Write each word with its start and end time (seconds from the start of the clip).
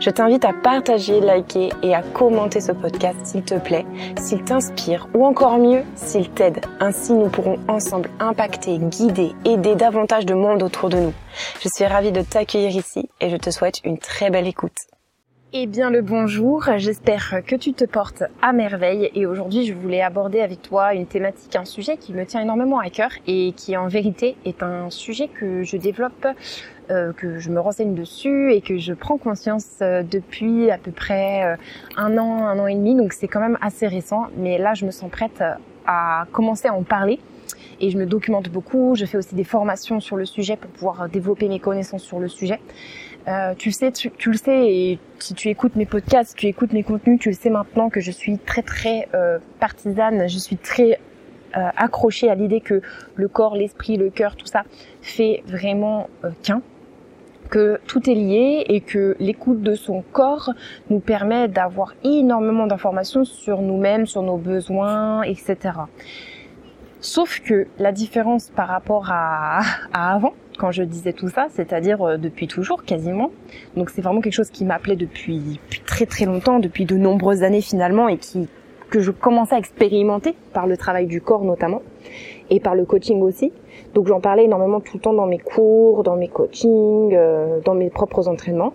Je 0.00 0.10
t'invite 0.10 0.44
à 0.44 0.52
partager, 0.52 1.20
liker 1.20 1.70
et 1.82 1.94
à 1.94 2.02
commenter 2.02 2.60
ce 2.60 2.72
podcast 2.72 3.18
s'il 3.24 3.42
te 3.42 3.58
plaît, 3.58 3.86
s'il 4.20 4.42
t'inspire 4.44 5.08
ou 5.14 5.24
encore 5.24 5.58
mieux, 5.58 5.82
s'il 5.94 6.30
t'aide. 6.30 6.60
Ainsi, 6.80 7.12
nous 7.12 7.28
pourrons 7.28 7.58
ensemble 7.68 8.10
impacter, 8.20 8.78
guider, 8.78 9.32
aider 9.44 9.74
davantage 9.74 10.26
de 10.26 10.34
monde 10.34 10.62
autour 10.62 10.88
de 10.88 10.98
nous. 10.98 11.14
Je 11.60 11.68
suis 11.74 11.86
ravie 11.86 12.12
de 12.12 12.22
t'accueillir 12.22 12.76
ici 12.76 13.08
et 13.20 13.30
je 13.30 13.36
te 13.36 13.50
souhaite 13.50 13.80
une 13.84 13.98
très 13.98 14.30
belle 14.30 14.46
écoute. 14.46 14.76
Eh 15.54 15.66
bien 15.66 15.90
le 15.90 16.00
bonjour, 16.00 16.64
j'espère 16.78 17.42
que 17.46 17.54
tu 17.54 17.74
te 17.74 17.84
portes 17.84 18.22
à 18.40 18.54
merveille. 18.54 19.10
Et 19.14 19.26
aujourd'hui 19.26 19.66
je 19.66 19.74
voulais 19.74 20.00
aborder 20.00 20.40
avec 20.40 20.62
toi 20.62 20.94
une 20.94 21.04
thématique, 21.04 21.54
un 21.56 21.66
sujet 21.66 21.98
qui 21.98 22.14
me 22.14 22.24
tient 22.24 22.40
énormément 22.40 22.78
à 22.78 22.88
cœur 22.88 23.10
et 23.26 23.52
qui 23.54 23.76
en 23.76 23.86
vérité 23.86 24.34
est 24.46 24.62
un 24.62 24.88
sujet 24.88 25.28
que 25.28 25.62
je 25.62 25.76
développe, 25.76 26.26
euh, 26.90 27.12
que 27.12 27.38
je 27.38 27.50
me 27.50 27.60
renseigne 27.60 27.94
dessus 27.94 28.50
et 28.54 28.62
que 28.62 28.78
je 28.78 28.94
prends 28.94 29.18
conscience 29.18 29.66
euh, 29.82 30.02
depuis 30.02 30.70
à 30.70 30.78
peu 30.78 30.90
près 30.90 31.44
euh, 31.44 31.56
un 31.98 32.16
an, 32.16 32.46
un 32.46 32.58
an 32.58 32.66
et 32.66 32.74
demi, 32.74 32.94
donc 32.94 33.12
c'est 33.12 33.28
quand 33.28 33.40
même 33.40 33.58
assez 33.60 33.86
récent, 33.86 34.28
mais 34.38 34.56
là 34.56 34.72
je 34.72 34.86
me 34.86 34.90
sens 34.90 35.10
prête 35.10 35.42
à 35.86 36.26
commencer 36.32 36.68
à 36.68 36.74
en 36.74 36.82
parler. 36.82 37.18
Et 37.80 37.90
je 37.90 37.98
me 37.98 38.06
documente 38.06 38.48
beaucoup, 38.48 38.94
je 38.94 39.04
fais 39.04 39.18
aussi 39.18 39.34
des 39.34 39.44
formations 39.44 39.98
sur 39.98 40.16
le 40.16 40.24
sujet 40.24 40.56
pour 40.56 40.70
pouvoir 40.70 41.08
développer 41.08 41.48
mes 41.48 41.58
connaissances 41.58 42.04
sur 42.04 42.20
le 42.20 42.28
sujet. 42.28 42.60
Euh, 43.28 43.54
tu 43.56 43.70
sais, 43.70 43.92
tu, 43.92 44.10
le 44.30 44.36
sais, 44.36 44.66
et 44.68 44.98
si 45.18 45.34
tu 45.34 45.48
écoutes 45.48 45.76
mes 45.76 45.86
podcasts, 45.86 46.30
si 46.30 46.36
tu 46.36 46.46
écoutes 46.46 46.72
mes 46.72 46.82
contenus, 46.82 47.20
tu 47.20 47.28
le 47.28 47.34
sais 47.34 47.50
maintenant 47.50 47.88
que 47.88 48.00
je 48.00 48.10
suis 48.10 48.38
très 48.38 48.62
très 48.62 49.08
euh, 49.14 49.38
partisane, 49.60 50.28
je 50.28 50.38
suis 50.38 50.56
très 50.56 50.98
euh, 51.56 51.68
accrochée 51.76 52.28
à 52.28 52.34
l'idée 52.34 52.60
que 52.60 52.82
le 53.14 53.28
corps, 53.28 53.54
l'esprit, 53.54 53.96
le 53.96 54.10
cœur, 54.10 54.34
tout 54.34 54.46
ça 54.46 54.64
fait 55.02 55.42
vraiment 55.46 56.08
qu'un 56.42 56.62
que 57.52 57.78
tout 57.86 58.08
est 58.08 58.14
lié 58.14 58.64
et 58.68 58.80
que 58.80 59.14
l'écoute 59.20 59.62
de 59.62 59.74
son 59.74 60.02
corps 60.12 60.50
nous 60.88 61.00
permet 61.00 61.48
d'avoir 61.48 61.92
énormément 62.02 62.66
d'informations 62.66 63.26
sur 63.26 63.60
nous-mêmes, 63.60 64.06
sur 64.06 64.22
nos 64.22 64.38
besoins, 64.38 65.22
etc. 65.22 65.56
Sauf 67.02 67.40
que 67.40 67.66
la 67.78 67.92
différence 67.92 68.48
par 68.48 68.68
rapport 68.68 69.10
à, 69.10 69.60
avant, 69.92 70.32
quand 70.58 70.70
je 70.70 70.82
disais 70.82 71.12
tout 71.12 71.28
ça, 71.28 71.48
c'est-à-dire 71.50 72.00
euh, 72.00 72.16
depuis 72.16 72.48
toujours 72.48 72.84
quasiment. 72.84 73.30
Donc 73.76 73.90
c'est 73.90 74.00
vraiment 74.00 74.22
quelque 74.22 74.32
chose 74.32 74.50
qui 74.50 74.64
m'appelait 74.64 74.96
depuis, 74.96 75.60
très 75.84 76.06
très 76.06 76.24
longtemps, 76.24 76.58
depuis 76.58 76.86
de 76.86 76.96
nombreuses 76.96 77.42
années 77.42 77.60
finalement, 77.60 78.08
et 78.08 78.16
qui 78.16 78.48
que 78.88 79.00
je 79.00 79.10
commençais 79.10 79.54
à 79.54 79.58
expérimenter 79.58 80.34
par 80.52 80.66
le 80.66 80.76
travail 80.76 81.06
du 81.06 81.20
corps 81.20 81.44
notamment, 81.44 81.82
et 82.50 82.60
par 82.60 82.74
le 82.74 82.84
coaching 82.84 83.22
aussi. 83.22 83.52
Donc 83.94 84.06
j'en 84.06 84.20
parlais 84.20 84.44
énormément 84.44 84.80
tout 84.80 84.96
le 84.96 85.00
temps 85.00 85.14
dans 85.14 85.26
mes 85.26 85.38
cours, 85.38 86.02
dans 86.02 86.16
mes 86.16 86.28
coachings, 86.28 87.14
euh, 87.14 87.60
dans 87.64 87.74
mes 87.74 87.90
propres 87.90 88.28
entraînements. 88.28 88.72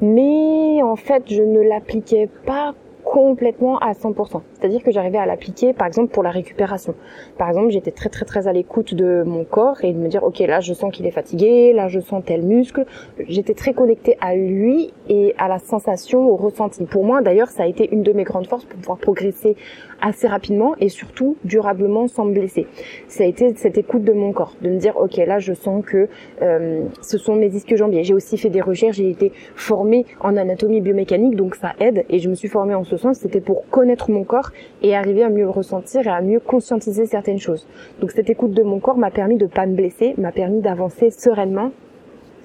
Mais 0.00 0.82
en 0.82 0.96
fait, 0.96 1.24
je 1.26 1.42
ne 1.42 1.60
l'appliquais 1.60 2.28
pas 2.46 2.74
complètement 3.04 3.78
à 3.78 3.92
100%. 3.92 4.40
C'est-à-dire 4.64 4.82
que 4.82 4.92
j'arrivais 4.92 5.18
à 5.18 5.26
l'appliquer, 5.26 5.74
par 5.74 5.86
exemple, 5.86 6.10
pour 6.10 6.22
la 6.22 6.30
récupération. 6.30 6.94
Par 7.36 7.48
exemple, 7.48 7.68
j'étais 7.68 7.90
très 7.90 8.08
très 8.08 8.24
très 8.24 8.48
à 8.48 8.52
l'écoute 8.54 8.94
de 8.94 9.22
mon 9.22 9.44
corps 9.44 9.84
et 9.84 9.92
de 9.92 9.98
me 9.98 10.08
dire, 10.08 10.24
ok, 10.24 10.38
là 10.38 10.60
je 10.60 10.72
sens 10.72 10.90
qu'il 10.90 11.04
est 11.04 11.10
fatigué, 11.10 11.74
là 11.74 11.88
je 11.88 12.00
sens 12.00 12.22
tel 12.24 12.40
muscle. 12.40 12.86
J'étais 13.28 13.52
très 13.52 13.74
connectée 13.74 14.16
à 14.22 14.34
lui 14.34 14.94
et 15.10 15.34
à 15.36 15.48
la 15.48 15.58
sensation, 15.58 16.30
au 16.30 16.36
ressenti. 16.36 16.86
Pour 16.86 17.04
moi, 17.04 17.20
d'ailleurs, 17.20 17.48
ça 17.48 17.64
a 17.64 17.66
été 17.66 17.90
une 17.92 18.02
de 18.02 18.12
mes 18.14 18.24
grandes 18.24 18.46
forces 18.46 18.64
pour 18.64 18.80
pouvoir 18.80 18.96
progresser 18.96 19.54
assez 20.00 20.28
rapidement 20.28 20.74
et 20.80 20.88
surtout 20.88 21.36
durablement 21.44 22.08
sans 22.08 22.24
me 22.24 22.32
blesser. 22.32 22.66
Ça 23.08 23.24
a 23.24 23.26
été 23.26 23.54
cette 23.56 23.78
écoute 23.78 24.04
de 24.04 24.12
mon 24.12 24.32
corps, 24.32 24.54
de 24.62 24.70
me 24.70 24.78
dire, 24.78 24.96
ok, 24.96 25.16
là 25.16 25.38
je 25.38 25.52
sens 25.52 25.84
que 25.84 26.08
euh, 26.42 26.84
ce 27.02 27.18
sont 27.18 27.36
mes 27.36 27.54
ischio-jambiers. 27.54 28.04
J'ai 28.04 28.14
aussi 28.14 28.38
fait 28.38 28.50
des 28.50 28.60
recherches, 28.60 28.96
j'ai 28.96 29.10
été 29.10 29.32
formée 29.56 30.06
en 30.20 30.36
anatomie 30.36 30.80
biomécanique, 30.80 31.36
donc 31.36 31.54
ça 31.54 31.72
aide 31.80 32.04
et 32.08 32.18
je 32.18 32.28
me 32.28 32.34
suis 32.34 32.48
formée 32.48 32.74
en 32.74 32.84
ce 32.84 32.96
sens. 32.96 33.18
C'était 33.18 33.40
pour 33.40 33.68
connaître 33.68 34.10
mon 34.10 34.24
corps 34.24 34.50
et 34.82 34.96
arriver 34.96 35.22
à 35.22 35.30
mieux 35.30 35.44
le 35.44 35.50
ressentir 35.50 36.06
et 36.06 36.10
à 36.10 36.20
mieux 36.20 36.40
conscientiser 36.40 37.06
certaines 37.06 37.38
choses. 37.38 37.66
Donc 38.00 38.10
cette 38.10 38.30
écoute 38.30 38.52
de 38.52 38.62
mon 38.62 38.80
corps 38.80 38.98
m'a 38.98 39.10
permis 39.10 39.36
de 39.36 39.46
pas 39.46 39.66
me 39.66 39.74
blesser, 39.74 40.14
m'a 40.18 40.32
permis 40.32 40.60
d'avancer 40.60 41.10
sereinement 41.10 41.70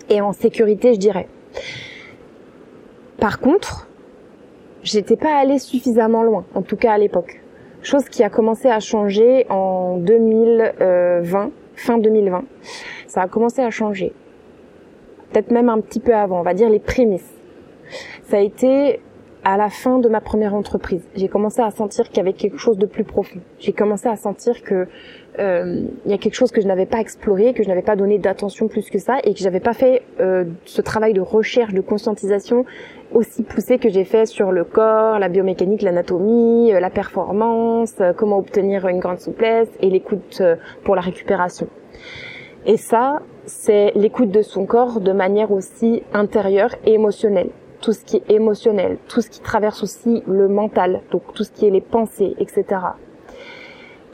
et 0.10 0.22
en 0.22 0.34
sécurité, 0.34 0.94
je 0.94 1.00
dirais. 1.00 1.28
Par 3.20 3.40
contre, 3.40 3.88
j'étais 4.84 5.18
pas 5.18 5.38
allée 5.38 5.60
suffisamment 5.60 6.24
loin, 6.24 6.46
en 6.56 6.62
tout 6.62 6.78
cas 6.78 6.94
à 6.94 6.98
l'époque. 6.98 7.42
Chose 7.82 8.06
qui 8.10 8.24
a 8.24 8.30
commencé 8.30 8.68
à 8.70 8.80
changer 8.80 9.46
en 9.50 9.98
2020, 9.98 11.52
fin 11.76 11.98
2020. 11.98 12.44
Ça 13.08 13.22
a 13.22 13.28
commencé 13.28 13.62
à 13.62 13.70
changer. 13.70 14.14
Peut-être 15.32 15.52
même 15.52 15.70
un 15.70 15.80
petit 15.80 16.00
peu 16.00 16.14
avant, 16.14 16.40
on 16.40 16.44
va 16.44 16.54
dire 16.54 16.70
les 16.70 16.80
prémices. 16.80 17.34
Ça 18.24 18.38
a 18.38 18.40
été 18.42 19.00
à 19.44 19.58
la 19.58 19.70
fin 19.70 20.00
de 20.00 20.10
ma 20.10 20.22
première 20.22 20.54
entreprise. 20.54 21.02
J'ai 21.16 21.28
commencé 21.28 21.62
à 21.62 21.72
sentir 21.72 22.08
qu'il 22.08 22.18
y 22.18 22.20
avait 22.20 22.34
quelque 22.34 22.58
chose 22.58 22.78
de 22.78 22.86
plus 22.86 23.04
profond. 23.04 23.40
J'ai 23.60 23.74
commencé 23.74 24.08
à 24.08 24.16
sentir 24.16 24.64
que 24.64 24.88
euh, 25.40 25.84
y 26.06 26.14
a 26.14 26.18
quelque 26.18 26.34
chose 26.34 26.52
que 26.52 26.60
je 26.62 26.68
n'avais 26.68 26.86
pas 26.86 27.00
exploré, 27.00 27.54
que 27.54 27.64
je 27.64 27.70
n'avais 27.70 27.82
pas 27.82 27.96
donné 27.96 28.18
d'attention 28.18 28.68
plus 28.68 28.90
que 28.90 29.00
ça, 29.00 29.20
et 29.24 29.34
que 29.34 29.40
j'avais 29.40 29.62
pas 29.62 29.74
fait 29.74 30.02
euh, 30.20 30.46
ce 30.66 30.82
travail 30.82 31.14
de 31.14 31.22
recherche, 31.22 31.74
de 31.74 31.82
conscientisation 31.82 32.66
aussi 33.14 33.44
poussé 33.44 33.78
que 33.80 33.90
j'ai 33.90 34.04
fait 34.04 34.26
sur 34.26 34.52
le 34.52 34.64
corps, 34.64 35.20
la 35.20 35.30
biomécanique, 35.30 35.82
l'anatomie, 35.82 36.74
euh, 36.74 36.80
la 36.80 36.90
performance, 36.90 37.96
euh, 38.02 38.14
comment 38.14 38.38
obtenir 38.38 38.88
une 38.88 39.00
grande 39.00 39.20
souplesse 39.20 39.70
et 39.80 39.90
l'écoute 39.90 40.40
euh, 40.42 40.56
pour 40.84 40.96
la 40.96 41.02
récupération. 41.02 41.68
Et 42.66 42.78
ça, 42.78 43.22
c'est 43.46 43.92
l'écoute 43.96 44.32
de 44.32 44.42
son 44.42 44.66
corps 44.66 45.00
de 45.00 45.12
manière 45.12 45.52
aussi 45.52 46.04
intérieure 46.14 46.76
et 46.86 46.94
émotionnelle 46.94 47.50
tout 47.82 47.94
ce 47.94 48.04
qui 48.04 48.18
est 48.18 48.32
émotionnel, 48.32 48.98
tout 49.08 49.22
ce 49.22 49.30
qui 49.30 49.42
traverse 49.42 49.84
aussi 49.84 50.24
le 50.28 50.48
mental, 50.48 51.02
donc 51.12 51.24
tout 51.34 51.44
ce 51.44 51.52
qui 51.52 51.66
est 51.66 51.70
les 51.70 51.82
pensées, 51.82 52.36
etc. 52.40 52.66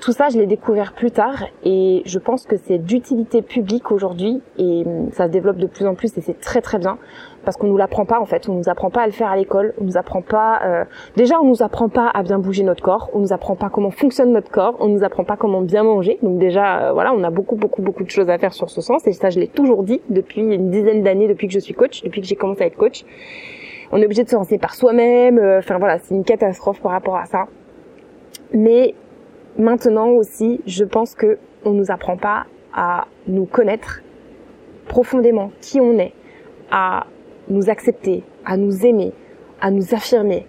Tout 0.02 0.12
ça, 0.12 0.30
je 0.30 0.38
l'ai 0.38 0.46
découvert 0.46 0.94
plus 0.94 1.10
tard 1.10 1.46
et 1.64 2.04
je 2.06 2.20
pense 2.20 2.46
que 2.46 2.58
c'est 2.58 2.78
d'utilité 2.78 3.42
publique 3.42 3.92
aujourd'hui 3.92 4.42
et 4.58 4.84
hum, 4.86 5.10
ça 5.12 5.26
se 5.26 5.32
développe 5.32 5.58
de 5.58 5.68
plus 5.68 5.88
en 5.88 5.96
plus 5.96 6.16
et 6.18 6.22
c'est 6.22 6.40
très 6.40 6.62
très 6.62 6.78
bien 6.78 6.98
parce 7.46 7.56
qu'on 7.58 7.68
nous 7.68 7.78
l'apprend 7.78 8.06
pas 8.06 8.20
en 8.20 8.26
fait, 8.26 8.50
on 8.50 8.54
nous 8.56 8.68
apprend 8.68 8.90
pas 8.90 9.04
à 9.04 9.06
le 9.06 9.12
faire 9.12 9.30
à 9.30 9.38
l'école, 9.38 9.74
on 9.80 9.86
nous 9.86 9.98
apprend 9.98 10.22
pas 10.22 10.62
euh, 10.66 10.84
déjà 11.16 11.40
on 11.40 11.46
nous 11.46 11.64
apprend 11.64 11.88
pas 11.88 12.10
à 12.14 12.24
bien 12.24 12.40
bouger 12.40 12.64
notre 12.64 12.84
corps, 12.84 13.10
on 13.14 13.20
nous 13.20 13.32
apprend 13.32 13.56
pas 13.56 13.70
comment 13.70 13.92
fonctionne 13.92 14.32
notre 14.32 14.52
corps, 14.52 14.76
on 14.80 14.88
nous 14.88 15.04
apprend 15.04 15.24
pas 15.24 15.38
comment 15.38 15.62
bien 15.62 15.84
manger. 15.84 16.18
Donc 16.22 16.40
déjà 16.40 16.90
euh, 16.90 16.92
voilà, 16.94 17.14
on 17.14 17.24
a 17.24 17.30
beaucoup 17.30 17.56
beaucoup 17.56 17.82
beaucoup 17.82 18.04
de 18.04 18.10
choses 18.10 18.30
à 18.30 18.38
faire 18.38 18.54
sur 18.54 18.70
ce 18.70 18.82
sens 18.82 19.08
et 19.08 19.14
ça 19.14 19.30
je 19.30 19.40
l'ai 19.40 19.48
toujours 19.48 19.84
dit 19.84 20.02
depuis 20.10 20.42
une 20.42 20.70
dizaine 20.72 21.04
d'années 21.04 21.28
depuis 21.28 21.48
que 21.48 21.54
je 21.54 21.60
suis 21.60 21.74
coach, 21.74 22.04
depuis 22.04 22.22
que 22.22 22.28
j'ai 22.28 22.36
commencé 22.36 22.64
à 22.64 22.66
être 22.66 22.78
coach 22.78 23.06
on 23.92 24.02
est 24.02 24.06
obligé 24.06 24.24
de 24.24 24.30
se 24.30 24.36
renseigner 24.36 24.60
par 24.60 24.74
soi-même. 24.76 25.38
Euh, 25.38 25.60
enfin 25.60 25.78
voilà, 25.78 26.00
c'est 26.00 26.16
une 26.16 26.24
catastrophe 26.24 26.82
par 26.82 26.92
rapport 26.92 27.16
à 27.16 27.26
ça. 27.26 27.46
Mais 28.52 28.94
maintenant 29.58 30.10
aussi, 30.10 30.62
je 30.66 30.84
pense 30.84 31.16
que 31.16 31.38
on 31.64 31.72
nous 31.72 31.92
apprend 31.92 32.18
pas 32.18 32.46
à 32.74 33.08
nous 33.28 33.46
connaître 33.46 34.02
profondément 34.88 35.52
qui 35.62 35.80
on 35.80 35.98
est, 35.98 36.14
à 36.72 37.08
nous 37.50 37.70
accepter, 37.70 38.24
à 38.46 38.58
nous 38.58 38.86
aimer, 38.86 39.14
à 39.62 39.72
nous 39.72 39.94
affirmer, 39.94 40.46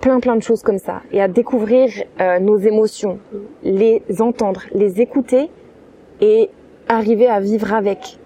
plein 0.00 0.20
plein 0.20 0.36
de 0.36 0.42
choses 0.42 0.62
comme 0.62 0.78
ça, 0.78 1.02
et 1.12 1.20
à 1.20 1.28
découvrir 1.28 1.90
euh, 2.20 2.38
nos 2.38 2.58
émotions, 2.58 3.18
les 3.62 4.02
entendre, 4.20 4.62
les 4.72 5.00
écouter 5.00 5.50
et 6.20 6.50
arriver 6.88 7.28
à 7.28 7.40
vivre 7.40 7.74
avec. 7.74 8.18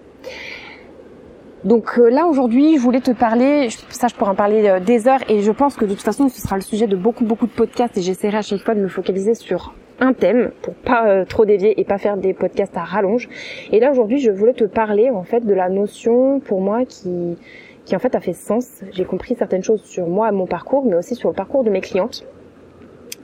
Donc 1.63 1.99
euh, 1.99 2.09
là 2.09 2.25
aujourd'hui, 2.25 2.77
je 2.77 2.81
voulais 2.81 3.01
te 3.01 3.11
parler, 3.11 3.69
ça 3.89 4.07
je 4.07 4.15
pourrais 4.15 4.31
en 4.31 4.35
parler 4.35 4.67
euh, 4.67 4.79
des 4.79 5.07
heures 5.07 5.19
et 5.29 5.41
je 5.41 5.51
pense 5.51 5.75
que 5.75 5.85
de 5.85 5.91
toute 5.91 6.01
façon 6.01 6.27
ce 6.27 6.41
sera 6.41 6.55
le 6.55 6.63
sujet 6.63 6.87
de 6.87 6.95
beaucoup 6.95 7.23
beaucoup 7.23 7.45
de 7.45 7.51
podcasts 7.51 7.95
et 7.97 8.01
j'essaierai 8.01 8.37
à 8.37 8.41
chaque 8.41 8.61
fois 8.61 8.73
de 8.73 8.81
me 8.81 8.87
focaliser 8.87 9.35
sur 9.35 9.75
un 9.99 10.13
thème 10.13 10.51
pour 10.63 10.73
pas 10.73 11.07
euh, 11.07 11.25
trop 11.25 11.45
dévier 11.45 11.79
et 11.79 11.83
pas 11.83 11.99
faire 11.99 12.17
des 12.17 12.33
podcasts 12.33 12.75
à 12.75 12.83
rallonge. 12.83 13.29
Et 13.71 13.79
là 13.79 13.91
aujourd'hui, 13.91 14.17
je 14.17 14.31
voulais 14.31 14.53
te 14.53 14.63
parler 14.63 15.11
en 15.11 15.23
fait 15.23 15.45
de 15.45 15.53
la 15.53 15.69
notion 15.69 16.39
pour 16.39 16.61
moi 16.61 16.85
qui 16.85 17.37
qui 17.85 17.95
en 17.95 17.99
fait 17.99 18.15
a 18.15 18.19
fait 18.19 18.33
sens. 18.33 18.81
J'ai 18.91 19.05
compris 19.05 19.35
certaines 19.35 19.63
choses 19.63 19.83
sur 19.83 20.07
moi, 20.07 20.31
mon 20.31 20.45
parcours, 20.45 20.85
mais 20.85 20.95
aussi 20.95 21.15
sur 21.15 21.29
le 21.29 21.35
parcours 21.35 21.63
de 21.63 21.69
mes 21.69 21.81
clientes. 21.81 22.25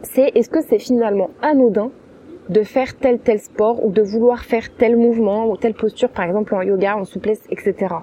C'est 0.04 0.32
est-ce 0.36 0.50
que 0.50 0.62
c'est 0.62 0.80
finalement 0.80 1.30
anodin 1.42 1.92
de 2.50 2.64
faire 2.64 2.96
tel 2.96 3.20
tel 3.20 3.40
sport 3.40 3.86
ou 3.86 3.92
de 3.92 4.02
vouloir 4.02 4.44
faire 4.44 4.74
tel 4.76 4.96
mouvement 4.96 5.50
ou 5.50 5.58
telle 5.58 5.74
posture, 5.74 6.10
par 6.10 6.26
exemple 6.26 6.56
en 6.56 6.62
yoga, 6.62 6.96
en 6.96 7.04
souplesse, 7.04 7.42
etc. 7.50 7.96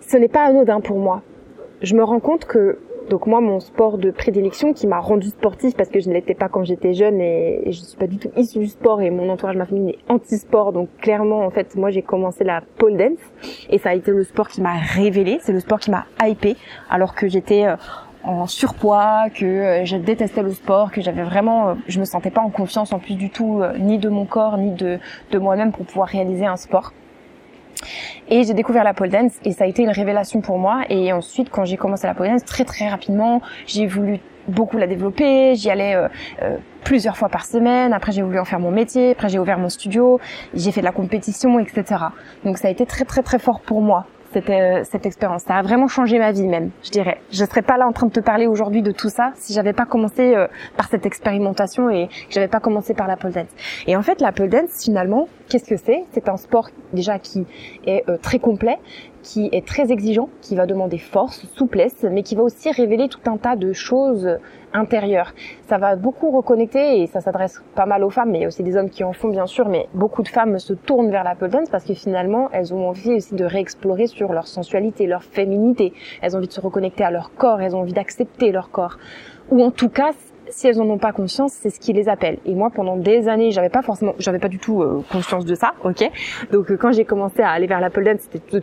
Ce 0.00 0.16
n'est 0.16 0.28
pas 0.28 0.44
anodin 0.44 0.80
pour 0.80 0.98
moi. 0.98 1.22
Je 1.82 1.94
me 1.94 2.02
rends 2.02 2.20
compte 2.20 2.44
que 2.44 2.78
donc 3.10 3.26
moi, 3.26 3.40
mon 3.40 3.60
sport 3.60 3.98
de 3.98 4.10
prédilection 4.10 4.72
qui 4.72 4.86
m'a 4.86 4.98
rendu 4.98 5.28
sportif 5.28 5.76
parce 5.76 5.90
que 5.90 6.00
je 6.00 6.08
ne 6.08 6.14
l'étais 6.14 6.34
pas 6.34 6.48
quand 6.48 6.64
j'étais 6.64 6.94
jeune 6.94 7.20
et, 7.20 7.62
je 7.66 7.84
je 7.84 7.88
suis 7.90 7.98
pas 7.98 8.06
du 8.06 8.16
tout 8.16 8.30
issue 8.36 8.60
du 8.60 8.68
sport 8.68 9.02
et 9.02 9.10
mon 9.10 9.28
entourage, 9.28 9.56
ma 9.56 9.66
famille 9.66 9.90
est 9.90 9.98
anti-sport. 10.10 10.72
Donc 10.72 10.88
clairement, 11.00 11.44
en 11.44 11.50
fait, 11.50 11.76
moi 11.76 11.90
j'ai 11.90 12.00
commencé 12.00 12.42
la 12.42 12.62
pole 12.78 12.96
dance 12.96 13.18
et 13.68 13.76
ça 13.76 13.90
a 13.90 13.94
été 13.94 14.10
le 14.10 14.24
sport 14.24 14.48
qui 14.48 14.62
m'a 14.62 14.78
révélé. 14.78 15.38
C'est 15.42 15.52
le 15.52 15.60
sport 15.60 15.80
qui 15.80 15.90
m'a 15.90 16.06
hypé 16.24 16.56
alors 16.88 17.14
que 17.14 17.28
j'étais 17.28 17.66
euh, 17.66 17.76
en 18.22 18.46
surpoids, 18.46 19.28
que 19.34 19.44
euh, 19.44 19.84
je 19.84 19.96
détestais 19.96 20.42
le 20.42 20.52
sport, 20.52 20.90
que 20.90 21.02
j'avais 21.02 21.24
vraiment, 21.24 21.68
euh, 21.68 21.74
je 21.88 22.00
me 22.00 22.06
sentais 22.06 22.30
pas 22.30 22.40
en 22.40 22.50
confiance 22.50 22.94
en 22.94 22.98
plus 22.98 23.16
du 23.16 23.28
tout, 23.28 23.62
ni 23.78 23.98
de 23.98 24.08
mon 24.08 24.24
corps, 24.24 24.56
ni 24.56 24.70
de, 24.70 24.98
de 25.30 25.38
moi-même 25.38 25.72
pour 25.72 25.84
pouvoir 25.84 26.08
réaliser 26.08 26.46
un 26.46 26.56
sport. 26.56 26.92
Et 28.28 28.44
j'ai 28.44 28.54
découvert 28.54 28.84
la 28.84 28.94
pole 28.94 29.10
dance 29.10 29.32
et 29.44 29.52
ça 29.52 29.64
a 29.64 29.66
été 29.66 29.82
une 29.82 29.90
révélation 29.90 30.40
pour 30.40 30.58
moi. 30.58 30.82
Et 30.88 31.12
ensuite, 31.12 31.50
quand 31.50 31.64
j'ai 31.64 31.76
commencé 31.76 32.06
la 32.06 32.14
pole 32.14 32.28
dance, 32.28 32.44
très 32.44 32.64
très 32.64 32.88
rapidement, 32.88 33.42
j'ai 33.66 33.86
voulu 33.86 34.20
beaucoup 34.48 34.76
la 34.78 34.86
développer. 34.86 35.54
J'y 35.54 35.70
allais 35.70 35.94
euh, 35.94 36.08
euh, 36.42 36.56
plusieurs 36.84 37.16
fois 37.16 37.28
par 37.28 37.44
semaine. 37.44 37.92
Après, 37.92 38.12
j'ai 38.12 38.22
voulu 38.22 38.38
en 38.38 38.44
faire 38.44 38.60
mon 38.60 38.70
métier. 38.70 39.12
Après, 39.12 39.28
j'ai 39.28 39.38
ouvert 39.38 39.58
mon 39.58 39.68
studio. 39.68 40.20
J'ai 40.54 40.72
fait 40.72 40.80
de 40.80 40.86
la 40.86 40.92
compétition, 40.92 41.58
etc. 41.58 41.84
Donc, 42.44 42.58
ça 42.58 42.68
a 42.68 42.70
été 42.70 42.86
très 42.86 43.04
très 43.04 43.22
très 43.22 43.38
fort 43.38 43.60
pour 43.60 43.80
moi 43.80 44.06
cette, 44.34 44.50
euh, 44.50 44.82
cette 44.84 45.06
expérience. 45.06 45.44
Ça 45.44 45.54
a 45.54 45.62
vraiment 45.62 45.88
changé 45.88 46.18
ma 46.18 46.32
vie 46.32 46.46
même, 46.46 46.70
je 46.82 46.90
dirais. 46.90 47.20
Je 47.30 47.44
serais 47.44 47.62
pas 47.62 47.78
là 47.78 47.86
en 47.86 47.92
train 47.92 48.06
de 48.06 48.12
te 48.12 48.20
parler 48.20 48.46
aujourd'hui 48.46 48.82
de 48.82 48.90
tout 48.90 49.08
ça 49.08 49.32
si 49.36 49.54
j'avais 49.54 49.72
pas 49.72 49.86
commencé 49.86 50.34
euh, 50.34 50.46
par 50.76 50.88
cette 50.88 51.06
expérimentation 51.06 51.88
et 51.88 52.08
j'avais 52.30 52.48
pas 52.48 52.60
commencé 52.60 52.92
par 52.94 53.06
la 53.06 53.16
pole 53.16 53.32
dance. 53.32 53.50
Et 53.86 53.96
en 53.96 54.02
fait, 54.02 54.20
la 54.20 54.32
pole 54.32 54.50
dance, 54.50 54.82
finalement, 54.84 55.28
qu'est-ce 55.54 55.70
que 55.70 55.76
c'est? 55.76 56.02
C'est 56.10 56.28
un 56.28 56.36
sport 56.36 56.70
déjà 56.92 57.20
qui 57.20 57.46
est 57.86 58.02
euh, 58.08 58.16
très 58.20 58.40
complet, 58.40 58.76
qui 59.22 59.48
est 59.52 59.64
très 59.64 59.92
exigeant, 59.92 60.28
qui 60.40 60.56
va 60.56 60.66
demander 60.66 60.98
force, 60.98 61.46
souplesse, 61.54 62.04
mais 62.10 62.24
qui 62.24 62.34
va 62.34 62.42
aussi 62.42 62.72
révéler 62.72 63.08
tout 63.08 63.20
un 63.26 63.36
tas 63.36 63.54
de 63.54 63.72
choses 63.72 64.28
intérieures. 64.72 65.32
Ça 65.68 65.78
va 65.78 65.94
beaucoup 65.94 66.32
reconnecter 66.32 67.02
et 67.02 67.06
ça 67.06 67.20
s'adresse 67.20 67.62
pas 67.76 67.86
mal 67.86 68.02
aux 68.02 68.10
femmes, 68.10 68.32
mais 68.32 68.38
il 68.38 68.40
y 68.40 68.44
a 68.46 68.48
aussi 68.48 68.64
des 68.64 68.76
hommes 68.76 68.90
qui 68.90 69.04
en 69.04 69.12
font 69.12 69.28
bien 69.28 69.46
sûr, 69.46 69.68
mais 69.68 69.86
beaucoup 69.94 70.24
de 70.24 70.28
femmes 70.28 70.58
se 70.58 70.72
tournent 70.72 71.12
vers 71.12 71.22
la 71.22 71.36
pole 71.36 71.50
dance 71.50 71.70
parce 71.70 71.84
que 71.84 71.94
finalement 71.94 72.48
elles 72.50 72.74
ont 72.74 72.88
envie 72.88 73.14
aussi 73.14 73.36
de 73.36 73.44
réexplorer 73.44 74.08
sur 74.08 74.32
leur 74.32 74.48
sensualité, 74.48 75.06
leur 75.06 75.22
féminité. 75.22 75.92
Elles 76.20 76.34
ont 76.34 76.38
envie 76.38 76.48
de 76.48 76.52
se 76.52 76.60
reconnecter 76.60 77.04
à 77.04 77.12
leur 77.12 77.32
corps, 77.36 77.60
elles 77.60 77.76
ont 77.76 77.80
envie 77.82 77.92
d'accepter 77.92 78.50
leur 78.50 78.72
corps. 78.72 78.98
Ou 79.52 79.62
en 79.62 79.70
tout 79.70 79.88
cas, 79.88 80.10
si 80.54 80.68
elles 80.68 80.80
en 80.80 80.88
ont 80.88 80.98
pas 80.98 81.12
conscience, 81.12 81.52
c'est 81.52 81.70
ce 81.70 81.80
qui 81.80 81.92
les 81.92 82.08
appelle. 82.08 82.38
Et 82.46 82.54
moi, 82.54 82.70
pendant 82.70 82.96
des 82.96 83.28
années, 83.28 83.50
j'avais 83.50 83.68
pas 83.68 83.82
forcément, 83.82 84.14
j'avais 84.18 84.38
pas 84.38 84.48
du 84.48 84.58
tout 84.58 84.82
euh, 84.82 85.02
conscience 85.10 85.44
de 85.44 85.54
ça, 85.56 85.74
ok? 85.82 86.08
Donc 86.52 86.70
euh, 86.70 86.76
quand 86.76 86.92
j'ai 86.92 87.04
commencé 87.04 87.42
à 87.42 87.50
aller 87.50 87.66
vers 87.66 87.80
la 87.80 87.90
pole 87.90 88.04
c'était 88.18 88.60